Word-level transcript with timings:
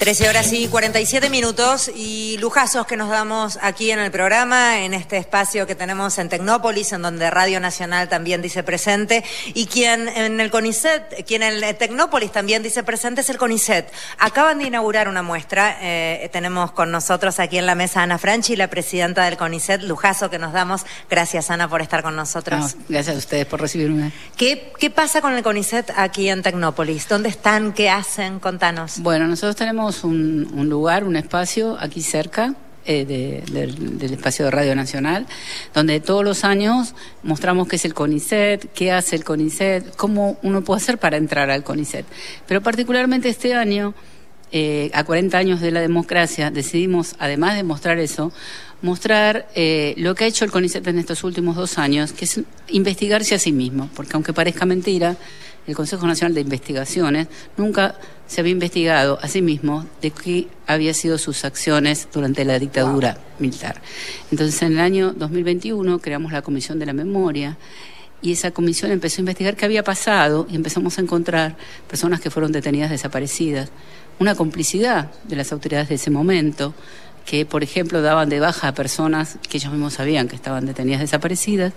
13 0.00 0.30
horas 0.30 0.50
y 0.54 0.66
47 0.66 1.28
minutos 1.28 1.90
y 1.94 2.38
lujazos 2.38 2.86
que 2.86 2.96
nos 2.96 3.10
damos 3.10 3.58
aquí 3.60 3.90
en 3.90 3.98
el 3.98 4.10
programa, 4.10 4.80
en 4.80 4.94
este 4.94 5.18
espacio 5.18 5.66
que 5.66 5.74
tenemos 5.74 6.16
en 6.16 6.30
Tecnópolis, 6.30 6.94
en 6.94 7.02
donde 7.02 7.28
Radio 7.28 7.60
Nacional 7.60 8.08
también 8.08 8.40
dice 8.40 8.62
presente 8.62 9.22
y 9.52 9.66
quien 9.66 10.08
en 10.08 10.40
el 10.40 10.50
CONICET, 10.50 11.26
quien 11.26 11.42
en 11.42 11.62
el 11.62 11.76
Tecnópolis 11.76 12.32
también 12.32 12.62
dice 12.62 12.82
presente 12.82 13.20
es 13.20 13.28
el 13.28 13.36
CONICET. 13.36 13.92
Acaban 14.18 14.60
de 14.60 14.68
inaugurar 14.68 15.06
una 15.06 15.22
muestra, 15.22 15.76
eh, 15.82 16.30
tenemos 16.32 16.72
con 16.72 16.90
nosotros 16.90 17.38
aquí 17.38 17.58
en 17.58 17.66
la 17.66 17.74
mesa 17.74 18.02
Ana 18.02 18.16
Franchi, 18.16 18.56
la 18.56 18.68
presidenta 18.70 19.26
del 19.26 19.36
CONICET, 19.36 19.82
lujazo 19.82 20.30
que 20.30 20.38
nos 20.38 20.54
damos. 20.54 20.86
Gracias 21.10 21.50
Ana 21.50 21.68
por 21.68 21.82
estar 21.82 22.02
con 22.02 22.16
nosotros. 22.16 22.74
gracias 22.88 23.16
a 23.16 23.18
ustedes 23.18 23.44
por 23.44 23.60
recibirme. 23.60 24.12
¿Qué, 24.38 24.72
¿Qué 24.78 24.88
pasa 24.88 25.20
con 25.20 25.34
el 25.34 25.42
CONICET 25.42 25.90
aquí 25.94 26.30
en 26.30 26.42
Tecnópolis? 26.42 27.06
¿Dónde 27.06 27.28
están? 27.28 27.74
¿Qué 27.74 27.90
hacen? 27.90 28.40
Contanos. 28.40 29.00
Bueno, 29.00 29.26
nosotros 29.26 29.56
tenemos 29.56 29.89
un, 30.04 30.68
lugar, 30.68 31.04
un 31.04 31.16
espacio 31.16 31.76
aquí 31.80 32.02
cerca. 32.02 32.54
Eh, 32.86 33.04
del 33.04 34.12
espacio 34.14 34.46
de 34.46 34.50
Radio 34.50 34.74
Nacional, 34.74 35.26
donde 35.74 36.00
todos 36.00 36.24
los 36.24 36.44
años 36.44 36.94
mostramos 37.22 37.68
qué 37.68 37.76
es 37.76 37.84
el 37.84 37.92
CONICET, 37.92 38.72
qué 38.72 38.90
hace 38.90 39.16
el 39.16 39.22
CONICET, 39.22 39.94
cómo 39.96 40.38
uno 40.42 40.62
puede 40.64 40.78
hacer 40.78 40.96
para 40.96 41.18
entrar 41.18 41.50
al 41.50 41.62
CONICET. 41.62 42.06
Pero 42.48 42.62
particularmente 42.62 43.28
este 43.28 43.54
año, 43.54 43.94
eh, 44.52 44.90
a 44.94 45.04
40 45.04 45.38
años 45.38 45.60
de 45.60 45.70
la 45.70 45.80
democracia, 45.80 46.50
decidimos, 46.50 47.14
además 47.18 47.56
de 47.56 47.62
mostrar 47.62 47.98
eso, 47.98 48.32
mostrar 48.82 49.48
eh, 49.54 49.94
lo 49.96 50.14
que 50.14 50.24
ha 50.24 50.26
hecho 50.26 50.44
el 50.44 50.50
CONICET 50.50 50.86
en 50.86 50.98
estos 50.98 51.22
últimos 51.24 51.56
dos 51.56 51.78
años, 51.78 52.12
que 52.12 52.24
es 52.24 52.40
investigarse 52.68 53.34
a 53.34 53.38
sí 53.38 53.52
mismo, 53.52 53.90
porque 53.94 54.12
aunque 54.14 54.32
parezca 54.32 54.66
mentira, 54.66 55.16
el 55.66 55.76
Consejo 55.76 56.06
Nacional 56.06 56.34
de 56.34 56.40
Investigaciones 56.40 57.28
nunca 57.56 57.94
se 58.26 58.40
había 58.40 58.52
investigado 58.52 59.18
a 59.22 59.28
sí 59.28 59.42
mismo 59.42 59.86
de 60.00 60.10
qué 60.10 60.48
había 60.66 60.94
sido 60.94 61.18
sus 61.18 61.44
acciones 61.44 62.08
durante 62.12 62.44
la 62.44 62.58
dictadura 62.58 63.18
militar. 63.38 63.80
Entonces, 64.30 64.60
en 64.62 64.72
el 64.72 64.80
año 64.80 65.12
2021 65.12 65.98
creamos 66.00 66.32
la 66.32 66.42
Comisión 66.42 66.78
de 66.78 66.86
la 66.86 66.92
Memoria 66.92 67.58
y 68.22 68.32
esa 68.32 68.50
comisión 68.50 68.90
empezó 68.90 69.18
a 69.18 69.20
investigar 69.20 69.56
qué 69.56 69.64
había 69.64 69.82
pasado 69.82 70.46
y 70.50 70.56
empezamos 70.56 70.98
a 70.98 71.02
encontrar 71.02 71.56
personas 71.88 72.20
que 72.20 72.30
fueron 72.30 72.52
detenidas 72.52 72.90
desaparecidas, 72.90 73.70
una 74.20 74.34
complicidad 74.34 75.10
de 75.24 75.34
las 75.34 75.50
autoridades 75.50 75.88
de 75.88 75.94
ese 75.96 76.10
momento, 76.10 76.74
que, 77.24 77.46
por 77.46 77.62
ejemplo, 77.62 78.02
daban 78.02 78.28
de 78.28 78.38
baja 78.38 78.68
a 78.68 78.74
personas 78.74 79.38
que 79.48 79.56
ellos 79.56 79.72
mismos 79.72 79.94
sabían 79.94 80.28
que 80.28 80.36
estaban 80.36 80.66
detenidas 80.66 81.00
desaparecidas, 81.00 81.72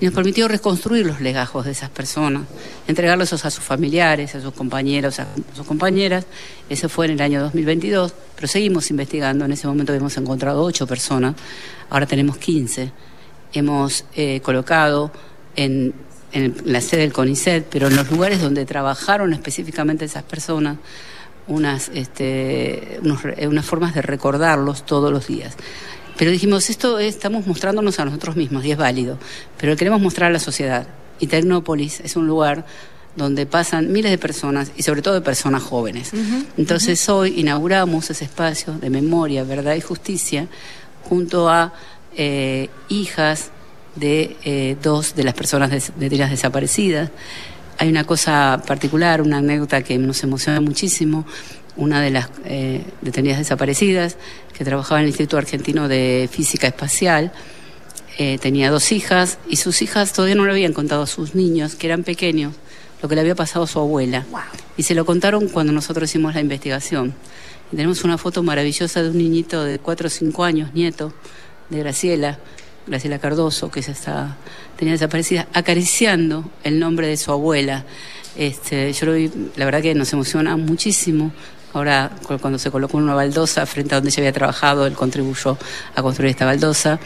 y 0.00 0.06
nos 0.06 0.14
permitió 0.14 0.48
reconstruir 0.48 1.04
los 1.04 1.20
legajos 1.20 1.66
de 1.66 1.72
esas 1.72 1.90
personas, 1.90 2.44
entregarlos 2.88 3.32
a 3.32 3.50
sus 3.50 3.62
familiares, 3.62 4.34
a 4.34 4.40
sus 4.40 4.54
compañeros, 4.54 5.18
a 5.20 5.26
sus 5.54 5.66
compañeras. 5.66 6.24
Eso 6.70 6.88
fue 6.88 7.06
en 7.06 7.12
el 7.12 7.20
año 7.20 7.42
2022, 7.42 8.14
pero 8.36 8.48
seguimos 8.48 8.90
investigando. 8.90 9.44
En 9.44 9.52
ese 9.52 9.66
momento 9.66 9.92
habíamos 9.92 10.16
encontrado 10.16 10.62
ocho 10.62 10.86
personas, 10.86 11.34
ahora 11.90 12.06
tenemos 12.06 12.38
15. 12.38 12.90
Hemos 13.52 14.06
eh, 14.14 14.40
colocado 14.40 15.12
en, 15.56 15.92
en 16.32 16.56
la 16.64 16.80
sede 16.80 17.02
del 17.02 17.12
CONICET, 17.12 17.66
pero 17.70 17.88
en 17.88 17.96
los 17.96 18.10
lugares 18.10 18.40
donde 18.40 18.64
trabajaron 18.64 19.34
específicamente 19.34 20.06
esas 20.06 20.22
personas, 20.22 20.78
unas, 21.52 21.90
este, 21.94 23.00
unas 23.02 23.64
formas 23.64 23.94
de 23.94 24.02
recordarlos 24.02 24.84
todos 24.86 25.12
los 25.12 25.26
días. 25.26 25.54
Pero 26.16 26.30
dijimos, 26.30 26.70
esto 26.70 26.98
estamos 26.98 27.46
mostrándonos 27.46 27.98
a 27.98 28.04
nosotros 28.04 28.36
mismos 28.36 28.64
y 28.64 28.72
es 28.72 28.78
válido, 28.78 29.18
pero 29.58 29.76
queremos 29.76 30.00
mostrar 30.00 30.30
a 30.30 30.32
la 30.32 30.38
sociedad. 30.38 30.86
Y 31.20 31.26
Tecnópolis 31.26 32.00
es 32.00 32.16
un 32.16 32.26
lugar 32.26 32.64
donde 33.16 33.46
pasan 33.46 33.92
miles 33.92 34.10
de 34.10 34.18
personas 34.18 34.72
y 34.76 34.82
sobre 34.82 35.02
todo 35.02 35.14
de 35.14 35.20
personas 35.20 35.62
jóvenes. 35.62 36.12
Entonces 36.56 37.08
hoy 37.08 37.40
inauguramos 37.40 38.10
ese 38.10 38.24
espacio 38.24 38.74
de 38.74 38.90
memoria, 38.90 39.44
verdad 39.44 39.74
y 39.74 39.80
justicia 39.80 40.48
junto 41.08 41.48
a 41.48 41.72
eh, 42.16 42.68
hijas 42.88 43.50
de 43.96 44.36
eh, 44.44 44.76
dos 44.82 45.14
de 45.14 45.24
las 45.24 45.34
personas 45.34 45.70
de, 45.70 46.08
de 46.08 46.26
desaparecidas, 46.26 47.10
hay 47.82 47.88
una 47.88 48.04
cosa 48.04 48.62
particular, 48.64 49.20
una 49.22 49.38
anécdota 49.38 49.82
que 49.82 49.98
nos 49.98 50.22
emociona 50.22 50.60
muchísimo. 50.60 51.26
Una 51.74 52.00
de 52.00 52.10
las 52.10 52.30
eh, 52.44 52.84
detenidas 53.00 53.38
desaparecidas, 53.38 54.16
que 54.56 54.64
trabajaba 54.64 55.00
en 55.00 55.04
el 55.04 55.08
Instituto 55.08 55.36
Argentino 55.36 55.88
de 55.88 56.28
Física 56.30 56.68
Espacial, 56.68 57.32
eh, 58.18 58.38
tenía 58.38 58.70
dos 58.70 58.92
hijas 58.92 59.38
y 59.48 59.56
sus 59.56 59.82
hijas 59.82 60.12
todavía 60.12 60.36
no 60.36 60.44
le 60.44 60.52
habían 60.52 60.72
contado 60.74 61.02
a 61.02 61.06
sus 61.08 61.34
niños, 61.34 61.74
que 61.74 61.88
eran 61.88 62.04
pequeños, 62.04 62.54
lo 63.02 63.08
que 63.08 63.16
le 63.16 63.22
había 63.22 63.34
pasado 63.34 63.64
a 63.64 63.66
su 63.66 63.80
abuela. 63.80 64.26
Y 64.76 64.84
se 64.84 64.94
lo 64.94 65.04
contaron 65.04 65.48
cuando 65.48 65.72
nosotros 65.72 66.08
hicimos 66.08 66.34
la 66.34 66.40
investigación. 66.40 67.12
tenemos 67.72 68.04
una 68.04 68.16
foto 68.16 68.44
maravillosa 68.44 69.02
de 69.02 69.10
un 69.10 69.18
niñito 69.18 69.64
de 69.64 69.80
4 69.80 70.06
o 70.06 70.10
5 70.10 70.44
años, 70.44 70.72
nieto 70.72 71.12
de 71.68 71.80
Graciela, 71.80 72.38
Graciela 72.86 73.18
Cardoso, 73.18 73.70
que 73.70 73.82
se 73.82 73.92
está, 73.92 74.36
tenía 74.76 74.92
desaparecida, 74.92 75.46
acariciando 75.52 76.50
el 76.64 76.78
nombre 76.78 77.06
de 77.06 77.16
su 77.16 77.30
abuela. 77.30 77.84
Este, 78.36 78.92
yo 78.92 79.06
lo 79.06 79.12
vi, 79.12 79.30
la 79.56 79.64
verdad 79.64 79.82
que 79.82 79.94
nos 79.94 80.12
emociona 80.12 80.56
muchísimo. 80.56 81.32
Ahora, 81.74 82.10
cuando 82.40 82.58
se 82.58 82.70
colocó 82.70 82.98
una 82.98 83.14
baldosa 83.14 83.64
frente 83.64 83.94
a 83.94 83.98
donde 83.98 84.10
ella 84.10 84.20
había 84.20 84.32
trabajado, 84.32 84.86
él 84.86 84.94
contribuyó 84.94 85.56
a 85.94 86.02
construir 86.02 86.30
esta 86.30 86.44
baldosa. 86.44 86.98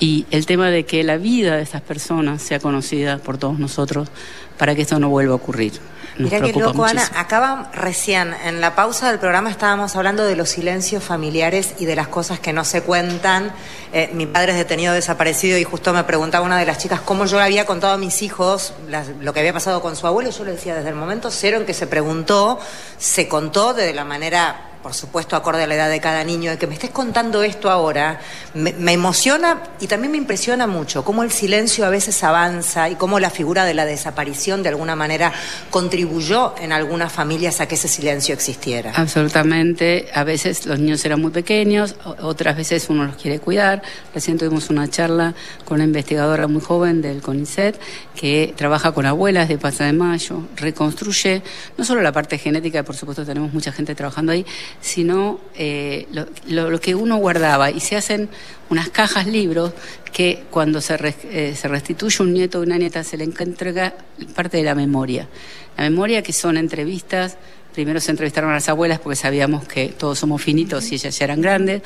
Y 0.00 0.26
el 0.30 0.46
tema 0.46 0.70
de 0.70 0.84
que 0.84 1.02
la 1.02 1.16
vida 1.16 1.56
de 1.56 1.62
estas 1.62 1.82
personas 1.82 2.42
sea 2.42 2.60
conocida 2.60 3.18
por 3.18 3.38
todos 3.38 3.58
nosotros 3.58 4.08
para 4.56 4.74
que 4.74 4.82
esto 4.82 4.98
no 4.98 5.08
vuelva 5.08 5.32
a 5.32 5.36
ocurrir. 5.36 5.80
Mira 6.18 6.40
qué 6.40 6.52
loco, 6.52 6.84
Ana. 6.84 7.08
Acaba 7.14 7.70
recién, 7.72 8.34
en 8.44 8.60
la 8.60 8.74
pausa 8.74 9.08
del 9.10 9.20
programa 9.20 9.50
estábamos 9.50 9.94
hablando 9.94 10.24
de 10.24 10.34
los 10.34 10.48
silencios 10.48 11.04
familiares 11.04 11.74
y 11.78 11.84
de 11.84 11.94
las 11.94 12.08
cosas 12.08 12.40
que 12.40 12.52
no 12.52 12.64
se 12.64 12.82
cuentan. 12.82 13.52
Eh, 13.92 14.10
mi 14.14 14.26
padre 14.26 14.52
es 14.52 14.58
detenido 14.58 14.94
desaparecido 14.94 15.58
y 15.58 15.64
justo 15.64 15.92
me 15.92 16.02
preguntaba 16.04 16.44
una 16.44 16.58
de 16.58 16.66
las 16.66 16.78
chicas 16.78 17.00
cómo 17.00 17.26
yo 17.26 17.36
le 17.36 17.44
había 17.44 17.66
contado 17.66 17.92
a 17.94 17.98
mis 17.98 18.22
hijos 18.22 18.74
lo 19.20 19.32
que 19.32 19.40
había 19.40 19.52
pasado 19.52 19.80
con 19.80 19.94
su 19.94 20.06
abuelo. 20.06 20.30
Yo 20.30 20.44
le 20.44 20.52
decía, 20.52 20.74
desde 20.74 20.88
el 20.88 20.96
momento 20.96 21.30
cero 21.30 21.58
en 21.58 21.66
que 21.66 21.74
se 21.74 21.86
preguntó, 21.86 22.58
se 22.98 23.28
contó 23.28 23.72
de 23.72 23.94
la 23.94 24.04
manera 24.04 24.67
por 24.82 24.94
supuesto, 24.94 25.36
acorde 25.36 25.62
a 25.62 25.66
la 25.66 25.74
edad 25.74 25.90
de 25.90 26.00
cada 26.00 26.24
niño, 26.24 26.50
de 26.50 26.58
que 26.58 26.66
me 26.66 26.74
estés 26.74 26.90
contando 26.90 27.42
esto 27.42 27.70
ahora, 27.70 28.20
me, 28.54 28.92
emociona 28.92 29.62
y 29.80 29.86
también 29.86 30.12
me 30.12 30.18
impresiona 30.18 30.66
mucho 30.66 31.04
cómo 31.04 31.22
el 31.22 31.30
silencio 31.30 31.84
a 31.86 31.90
veces 31.90 32.22
avanza 32.24 32.88
y 32.88 32.94
cómo 32.94 33.20
la 33.20 33.30
figura 33.30 33.64
de 33.64 33.74
la 33.74 33.84
desaparición 33.84 34.62
de 34.62 34.70
alguna 34.70 34.96
manera 34.96 35.32
contribuyó 35.70 36.54
en 36.60 36.72
algunas 36.72 37.12
familias 37.12 37.60
a 37.60 37.66
que 37.66 37.74
ese 37.74 37.88
silencio 37.88 38.34
existiera. 38.34 38.92
Absolutamente. 38.94 40.08
A 40.14 40.24
veces 40.24 40.66
los 40.66 40.78
niños 40.78 41.04
eran 41.04 41.20
muy 41.20 41.30
pequeños, 41.30 41.96
otras 42.20 42.56
veces 42.56 42.88
uno 42.88 43.04
los 43.04 43.16
quiere 43.16 43.38
cuidar. 43.38 43.82
Recién 44.14 44.38
tuvimos 44.38 44.70
una 44.70 44.88
charla 44.88 45.34
con 45.64 45.76
una 45.76 45.84
investigadora 45.84 46.46
muy 46.46 46.60
joven 46.60 47.02
del 47.02 47.20
CONICET 47.20 47.78
que 48.14 48.54
trabaja 48.56 48.92
con 48.92 49.06
abuelas 49.06 49.48
de 49.48 49.58
Pasa 49.58 49.84
de 49.84 49.92
Mayo, 49.92 50.42
reconstruye 50.56 51.42
no 51.76 51.84
solo 51.84 52.02
la 52.02 52.12
parte 52.12 52.38
genética, 52.38 52.82
por 52.82 52.96
supuesto 52.96 53.24
tenemos 53.24 53.52
mucha 53.52 53.72
gente 53.72 53.94
trabajando 53.94 54.32
ahí, 54.32 54.44
sino 54.80 55.40
eh, 55.54 56.06
lo, 56.46 56.80
que 56.80 56.94
uno 56.94 57.16
guardaba. 57.16 57.70
Y 57.70 57.80
se 57.80 57.96
hacen 57.96 58.28
unas 58.70 58.88
cajas 58.90 59.26
libros 59.26 59.72
que 60.12 60.44
cuando 60.50 60.80
se, 60.80 60.96
eh, 61.30 61.54
se 61.54 61.68
restituye 61.68 62.22
un 62.22 62.32
nieto 62.32 62.58
o 62.58 62.62
una 62.62 62.78
nieta 62.78 63.04
se 63.04 63.16
le 63.16 63.24
entrega 63.24 63.94
parte 64.34 64.58
de 64.58 64.62
la 64.62 64.74
memoria. 64.74 65.28
La 65.76 65.84
memoria 65.84 66.22
que 66.22 66.32
son 66.32 66.56
entrevistas, 66.56 67.36
primero 67.72 68.00
se 68.00 68.10
entrevistaron 68.10 68.50
a 68.50 68.54
las 68.54 68.68
abuelas 68.68 68.98
porque 68.98 69.16
sabíamos 69.16 69.66
que 69.66 69.88
todos 69.88 70.18
somos 70.18 70.42
finitos 70.42 70.90
y 70.90 70.96
ellas 70.96 71.16
ya 71.18 71.24
eran 71.24 71.40
grandes, 71.40 71.82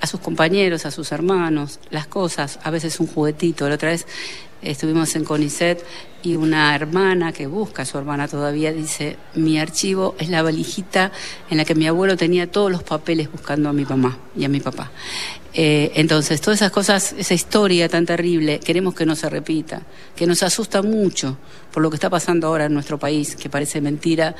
a 0.00 0.06
sus 0.06 0.20
compañeros, 0.20 0.86
a 0.86 0.90
sus 0.90 1.12
hermanos, 1.12 1.80
las 1.90 2.06
cosas, 2.06 2.58
a 2.62 2.70
veces 2.70 3.00
un 3.00 3.06
juguetito. 3.06 3.68
La 3.68 3.74
otra 3.76 3.90
vez 3.90 4.06
estuvimos 4.62 5.14
en 5.16 5.24
CONICET 5.24 5.84
y 6.22 6.36
una 6.36 6.74
hermana 6.74 7.32
que 7.32 7.46
busca 7.46 7.82
a 7.82 7.86
su 7.86 7.96
hermana 7.96 8.26
todavía 8.26 8.72
dice, 8.72 9.16
mi 9.34 9.58
archivo 9.58 10.16
es 10.18 10.28
la 10.28 10.42
valijita 10.42 11.12
en 11.48 11.58
la 11.58 11.64
que 11.64 11.74
mi 11.74 11.86
abuelo 11.86 12.16
tenía 12.16 12.50
todos 12.50 12.70
los 12.70 12.82
papeles 12.82 13.30
buscando 13.30 13.68
a 13.68 13.72
mi 13.72 13.84
mamá 13.84 14.18
y 14.36 14.44
a 14.44 14.48
mi 14.48 14.60
papá. 14.60 14.90
Eh, 15.54 15.92
entonces, 15.94 16.40
todas 16.40 16.58
esas 16.58 16.72
cosas, 16.72 17.14
esa 17.16 17.34
historia 17.34 17.88
tan 17.88 18.04
terrible, 18.04 18.60
queremos 18.60 18.94
que 18.94 19.06
no 19.06 19.16
se 19.16 19.30
repita, 19.30 19.82
que 20.14 20.26
nos 20.26 20.42
asusta 20.42 20.82
mucho 20.82 21.38
por 21.72 21.82
lo 21.82 21.90
que 21.90 21.96
está 21.96 22.10
pasando 22.10 22.48
ahora 22.48 22.66
en 22.66 22.74
nuestro 22.74 22.98
país, 22.98 23.36
que 23.36 23.48
parece 23.48 23.80
mentira, 23.80 24.34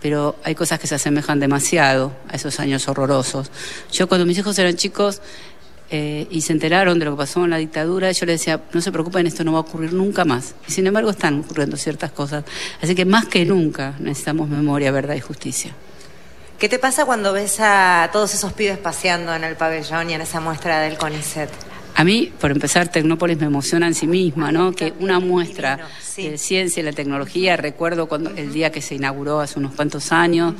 pero 0.00 0.36
hay 0.42 0.54
cosas 0.54 0.80
que 0.80 0.88
se 0.88 0.96
asemejan 0.96 1.38
demasiado 1.38 2.12
a 2.28 2.34
esos 2.34 2.58
años 2.58 2.88
horrorosos. 2.88 3.50
Yo 3.92 4.08
cuando 4.08 4.26
mis 4.26 4.36
hijos 4.36 4.58
eran 4.58 4.76
chicos, 4.76 5.22
eh, 5.94 6.26
y 6.30 6.40
se 6.40 6.54
enteraron 6.54 6.98
de 6.98 7.04
lo 7.04 7.10
que 7.10 7.18
pasó 7.18 7.44
en 7.44 7.50
la 7.50 7.58
dictadura, 7.58 8.10
yo 8.12 8.24
les 8.24 8.40
decía, 8.40 8.62
no 8.72 8.80
se 8.80 8.90
preocupen, 8.90 9.26
esto 9.26 9.44
no 9.44 9.52
va 9.52 9.58
a 9.58 9.60
ocurrir 9.60 9.92
nunca 9.92 10.24
más. 10.24 10.54
Y 10.66 10.72
sin 10.72 10.86
embargo 10.86 11.10
están 11.10 11.40
ocurriendo 11.40 11.76
ciertas 11.76 12.10
cosas. 12.12 12.44
Así 12.80 12.94
que 12.94 13.04
más 13.04 13.26
que 13.26 13.44
nunca 13.44 13.94
necesitamos 13.98 14.48
memoria, 14.48 14.90
verdad 14.90 15.14
y 15.16 15.20
justicia. 15.20 15.72
¿Qué 16.58 16.70
te 16.70 16.78
pasa 16.78 17.04
cuando 17.04 17.34
ves 17.34 17.58
a 17.60 18.08
todos 18.10 18.32
esos 18.32 18.54
pibes 18.54 18.78
paseando 18.78 19.34
en 19.34 19.44
el 19.44 19.54
pabellón 19.54 20.08
y 20.08 20.14
en 20.14 20.22
esa 20.22 20.40
muestra 20.40 20.80
del 20.80 20.96
CONICET? 20.96 21.50
A 21.94 22.04
mí, 22.04 22.32
por 22.40 22.50
empezar, 22.50 22.88
Tecnópolis 22.88 23.38
me 23.38 23.46
emociona 23.46 23.86
en 23.86 23.94
sí 23.94 24.06
misma, 24.06 24.50
¿no? 24.50 24.72
Que 24.72 24.92
una 24.98 25.20
muestra 25.20 25.88
de 26.16 26.38
ciencia 26.38 26.80
y 26.80 26.84
la 26.84 26.92
tecnología, 26.92 27.56
recuerdo 27.56 28.06
cuando 28.06 28.30
el 28.30 28.52
día 28.52 28.70
que 28.70 28.80
se 28.80 28.94
inauguró 28.94 29.40
hace 29.40 29.58
unos 29.58 29.74
cuantos 29.74 30.10
años, 30.10 30.54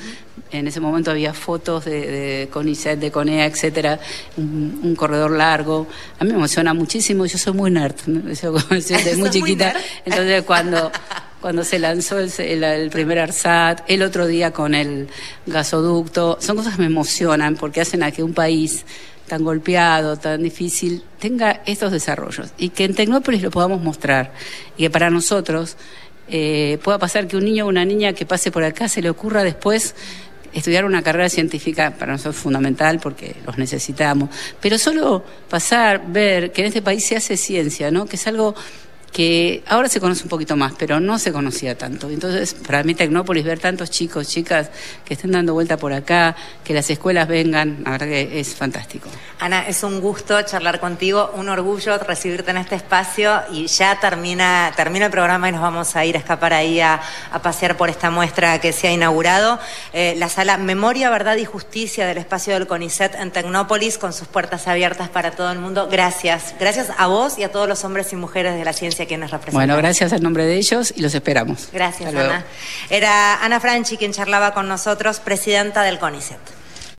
en 0.51 0.69
ese 0.69 0.81
momento 0.81 1.11
había 1.11 1.33
fotos 1.33 1.87
de, 1.87 2.07
de 2.07 2.49
CONICET, 2.49 2.99
de 2.99 3.11
CONEA, 3.11 3.47
etcétera, 3.47 3.99
un, 4.37 4.95
corredor 4.97 5.31
largo. 5.31 5.89
A 6.19 6.25
mí 6.25 6.31
me 6.31 6.37
emociona 6.37 6.75
muchísimo, 6.75 7.25
yo 7.25 7.39
soy 7.39 7.55
muy 7.55 7.71
nerd, 7.71 7.97
desde 8.07 8.51
muy 9.17 9.31
chiquita, 9.31 9.75
entonces 10.05 10.43
cuando 10.43 10.93
cuando 11.41 11.65
se 11.65 11.81
lanzó 11.81 12.21
el, 12.21 12.63
el, 12.63 12.91
primer 12.91 13.19
ARSAT, 13.19 13.83
el 13.89 14.05
otro 14.05 14.29
día 14.29 14.53
con 14.53 14.77
el 14.77 15.09
gasoducto, 15.45 16.39
son 16.41 16.57
cosas 16.57 16.77
que 16.77 16.83
me 16.83 16.87
emocionan 16.87 17.57
porque 17.57 17.81
hacen 17.81 18.05
a 18.05 18.13
que 18.13 18.23
un 18.23 18.33
país 18.33 18.85
tan 19.33 19.45
golpeado, 19.45 20.19
tan 20.19 20.43
difícil, 20.43 21.03
tenga 21.19 21.63
estos 21.65 21.91
desarrollos 21.91 22.53
y 22.59 22.69
que 22.69 22.85
en 22.85 22.95
Tecnópolis 22.95 23.41
lo 23.41 23.51
podamos 23.51 23.81
mostrar 23.81 24.35
y 24.77 24.83
que 24.83 24.91
para 24.91 25.09
nosotros 25.09 25.79
eh, 26.29 26.79
pueda 26.85 26.99
pasar 26.99 27.27
que 27.27 27.39
un 27.39 27.45
niño 27.47 27.65
o 27.65 27.69
una 27.71 27.83
niña 27.87 28.13
que 28.13 28.27
pase 28.27 28.51
por 28.51 28.63
acá 28.63 28.91
se 28.91 29.01
le 29.01 29.09
ocurra 29.09 29.43
después 29.43 29.95
estudiar 30.53 30.85
una 30.85 31.01
carrera 31.01 31.31
científica 31.31 31.95
para 31.99 32.13
nosotros 32.13 32.37
es 32.37 32.43
fundamental 32.43 33.01
porque 33.01 33.35
los 33.47 33.57
necesitamos, 33.57 34.29
pero 34.61 34.77
solo 34.77 35.25
pasar, 35.49 36.03
ver 36.09 36.53
que 36.53 36.61
en 36.61 36.67
este 36.67 36.83
país 36.83 37.03
se 37.03 37.17
hace 37.17 37.39
ciencia, 37.39 37.91
¿no? 37.91 38.05
que 38.05 38.17
es 38.17 38.27
algo 38.27 38.55
que 39.13 39.63
ahora 39.67 39.89
se 39.89 40.01
conoce 40.01 40.23
un 40.23 40.31
poquito 40.31 40.57
más, 40.57 40.73
pero 40.79 40.99
no 40.99 41.19
se 41.19 41.33
conocía 41.33 41.77
tanto. 41.77 42.09
Entonces, 42.09 42.55
para 42.55 42.83
mí 42.83 42.95
Tecnópolis, 42.95 43.45
ver 43.45 43.59
tantos 43.59 43.91
chicos, 43.91 44.27
chicas 44.27 44.71
que 45.05 45.15
estén 45.15 45.33
dando 45.33 45.53
vuelta 45.53 45.77
por 45.77 45.93
acá, 45.93 46.35
que 46.65 46.73
las 46.73 46.89
escuelas 46.89 47.29
vengan, 47.29 47.83
la 47.85 47.91
verdad 47.91 48.07
que 48.07 48.41
es 48.41 48.55
fantástico. 48.55 49.09
Ana, 49.39 49.69
es 49.69 49.83
un 49.83 50.01
gusto 50.01 50.41
charlar 50.43 50.81
contigo, 50.81 51.31
un 51.35 51.49
orgullo 51.51 51.99
recibirte 51.99 52.53
en 52.53 52.57
este 52.57 52.77
espacio 52.77 53.43
y 53.53 53.67
ya 53.67 54.01
termina, 54.01 54.73
termina 54.77 55.07
el 55.07 55.11
programa 55.11 55.49
y 55.49 55.53
nos 55.53 55.61
vamos 55.61 55.95
a 55.95 56.05
ir 56.07 56.17
a 56.17 56.19
escapar 56.19 56.55
ahí 56.55 56.81
a, 56.81 57.01
pasear 57.43 57.77
por 57.77 57.91
esta 57.91 58.11
muestra 58.11 58.61
que 58.61 58.73
se 58.73 58.89
ha 58.89 58.93
inaugurado. 58.93 59.59
Eh, 59.93 60.15
la 60.17 60.29
sala 60.29 60.57
Memoria, 60.57 61.11
Verdad 61.11 61.37
y 61.37 61.45
Justicia 61.45 62.07
del 62.07 62.19
espacio 62.19 62.55
del 62.55 62.67
CONICET 62.67 63.17
en 63.17 63.31
Tecnópolis, 63.31 63.99
con 63.99 64.13
sus 64.13 64.29
puertas 64.29 64.69
abiertas 64.69 65.09
para 65.09 65.33
todo 65.33 65.51
el 65.51 65.59
mundo. 65.59 65.89
Gracias. 65.91 66.55
Gracias 66.59 66.91
a 66.97 67.09
vos 67.09 67.37
y 67.37 67.43
a 67.43 67.51
todos 67.51 67.69
los 67.69 67.85
hombres 67.85 68.13
y 68.13 68.17
mujeres 68.17 68.55
de 68.55 68.65
la 68.65 68.73
ciencia 68.73 69.02
bueno, 69.53 69.77
gracias 69.77 70.13
en 70.13 70.23
nombre 70.23 70.45
de 70.45 70.57
ellos 70.57 70.93
y 70.97 71.03
los 71.03 71.15
esperamos. 71.15 71.69
Gracias, 71.73 72.15
Ana. 72.15 72.45
Era 72.91 73.43
Ana 73.43 73.61
Franchi 73.61 73.97
quien 73.97 74.13
charlaba 74.13 74.55
con 74.55 74.69
nosotros, 74.69 75.21
presidenta 75.21 75.83
del 75.83 75.99
CONICET. 75.99 76.62